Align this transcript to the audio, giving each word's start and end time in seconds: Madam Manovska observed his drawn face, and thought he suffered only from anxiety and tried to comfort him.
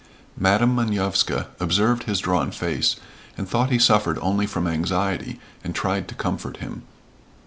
Madam 0.35 0.73
Manovska 0.75 1.45
observed 1.59 2.05
his 2.05 2.17
drawn 2.21 2.49
face, 2.49 2.95
and 3.37 3.47
thought 3.47 3.69
he 3.69 3.77
suffered 3.77 4.17
only 4.19 4.47
from 4.47 4.65
anxiety 4.65 5.39
and 5.63 5.75
tried 5.75 6.07
to 6.07 6.15
comfort 6.15 6.57
him. 6.57 6.81